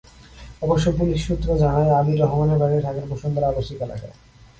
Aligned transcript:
অবশ্য 0.61 0.87
পুলিশ 0.97 1.19
সূত্র 1.27 1.47
জানায়, 1.57 1.91
আবির 1.99 2.21
রহমানের 2.23 2.59
বাড়ি 2.61 2.77
ঢাকার 2.85 3.05
বসুন্ধরা 3.11 3.47
আবাসিক 3.49 3.79
এলাকায়। 3.81 4.15